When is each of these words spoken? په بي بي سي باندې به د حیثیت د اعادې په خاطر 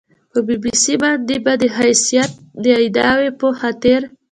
په 0.31 0.39
بي 0.45 0.55
بي 0.63 0.71
سي 0.83 0.95
باندې 1.03 1.35
به 1.45 1.53
د 1.61 1.63
حیثیت 1.77 2.31
د 2.63 2.63
اعادې 2.75 3.29
په 3.39 3.47
خاطر 3.59 3.99